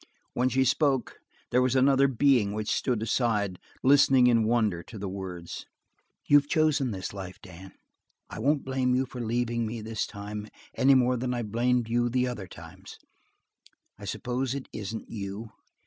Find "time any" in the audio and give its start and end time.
10.07-10.95